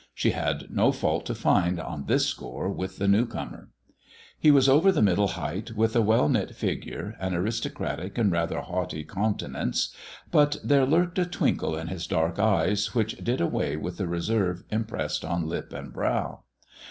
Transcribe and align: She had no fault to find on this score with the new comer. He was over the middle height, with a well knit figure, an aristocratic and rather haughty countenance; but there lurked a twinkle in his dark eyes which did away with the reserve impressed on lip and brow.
She 0.15 0.31
had 0.31 0.71
no 0.71 0.91
fault 0.91 1.27
to 1.27 1.35
find 1.35 1.79
on 1.79 2.07
this 2.07 2.25
score 2.25 2.69
with 2.71 2.97
the 2.97 3.07
new 3.07 3.27
comer. 3.27 3.69
He 4.39 4.49
was 4.49 4.67
over 4.67 4.91
the 4.91 4.99
middle 5.03 5.27
height, 5.27 5.73
with 5.75 5.95
a 5.95 6.01
well 6.01 6.27
knit 6.27 6.55
figure, 6.55 7.15
an 7.19 7.35
aristocratic 7.35 8.17
and 8.17 8.31
rather 8.31 8.61
haughty 8.61 9.03
countenance; 9.03 9.93
but 10.31 10.57
there 10.63 10.87
lurked 10.87 11.19
a 11.19 11.25
twinkle 11.27 11.77
in 11.77 11.85
his 11.85 12.07
dark 12.07 12.39
eyes 12.39 12.95
which 12.95 13.23
did 13.23 13.39
away 13.41 13.75
with 13.77 13.97
the 13.97 14.07
reserve 14.07 14.63
impressed 14.71 15.23
on 15.23 15.45
lip 15.47 15.71
and 15.71 15.93
brow. 15.93 16.45